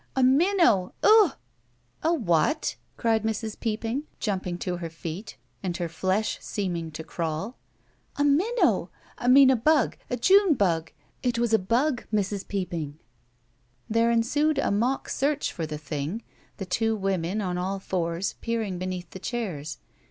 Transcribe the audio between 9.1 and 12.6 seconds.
I mean a bug— a June bug. It was a bug, Mrs.